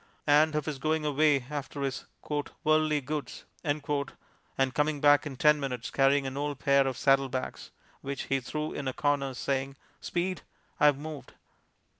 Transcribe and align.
And 0.25 0.55
of 0.55 0.65
his 0.65 0.79
going 0.79 1.05
away 1.05 1.45
after 1.51 1.83
his 1.83 2.05
"worldly 2.63 3.01
goods" 3.01 3.45
and 3.63 3.83
coming 4.73 4.99
back 4.99 5.27
in 5.27 5.35
ten 5.35 5.59
minutes 5.59 5.91
carrying 5.91 6.25
an 6.25 6.35
old 6.37 6.57
pair 6.57 6.87
of 6.87 6.97
saddlebags, 6.97 7.69
which 8.01 8.23
he 8.23 8.39
threw 8.39 8.73
into 8.73 8.89
a 8.89 8.93
corner 8.95 9.35
saying, 9.35 9.75
"Speed, 9.99 10.41
I've 10.79 10.97
moved!". 10.97 11.35